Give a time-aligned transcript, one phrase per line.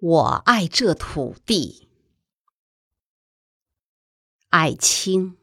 [0.00, 1.88] 我爱这土地，
[4.50, 5.34] 爱卿。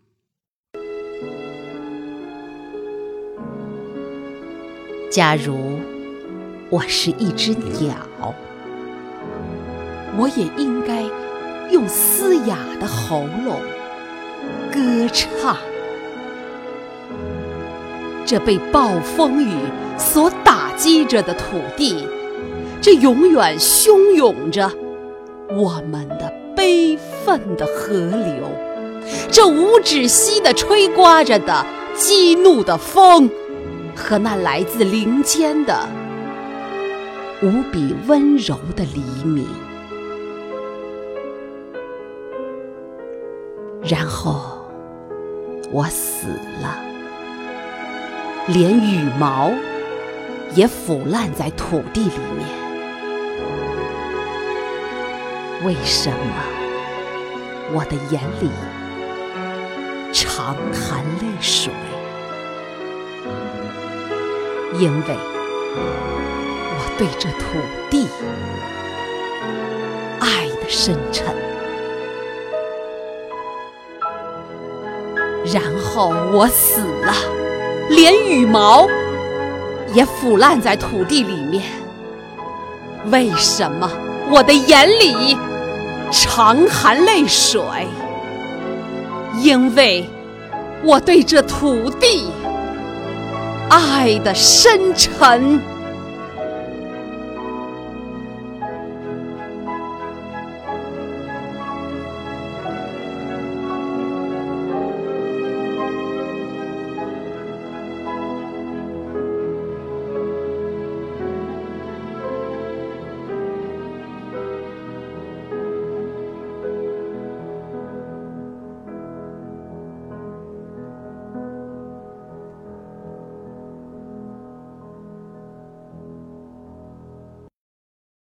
[5.12, 5.82] 假如
[6.70, 8.34] 我是一只鸟，
[10.18, 11.04] 我也应该
[11.70, 13.60] 用嘶哑的喉咙
[14.72, 15.58] 歌唱。
[18.26, 19.54] 这被暴风雨
[20.00, 22.08] 所打击着的土地，
[22.82, 24.72] 这永远汹涌着
[25.50, 28.50] 我们的悲愤的河流，
[29.32, 31.66] 这无止息的吹刮着的
[31.96, 33.30] 激怒的风，
[33.96, 35.88] 和那来自林间的
[37.42, 39.48] 无比温柔的黎明。
[43.84, 44.42] 然后
[45.72, 46.28] 我死
[46.62, 46.80] 了。
[48.48, 49.52] 连羽毛
[50.54, 52.65] 也腐烂在土地里面。
[55.64, 56.18] 为什么
[57.74, 58.52] 我的眼里
[60.12, 61.72] 常含泪水？
[64.78, 65.16] 因为
[66.78, 67.46] 我对这土
[67.90, 68.08] 地
[70.20, 71.34] 爱的深沉。
[75.54, 77.14] 然后我死了。
[77.88, 78.88] 连羽毛
[79.94, 81.64] 也腐烂在土地里面。
[83.12, 83.88] 为什么
[84.32, 85.38] 我的眼里
[86.12, 87.62] 常含泪水？
[89.42, 90.10] 因为
[90.84, 92.32] 我对这土地
[93.70, 95.60] 爱的深沉。